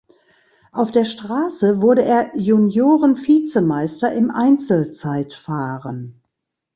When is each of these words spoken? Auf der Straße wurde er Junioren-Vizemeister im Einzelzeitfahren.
Auf 0.71 0.91
der 0.91 1.05
Straße 1.05 1.79
wurde 1.83 2.03
er 2.03 2.35
Junioren-Vizemeister 2.35 4.11
im 4.11 4.31
Einzelzeitfahren. 4.31 6.19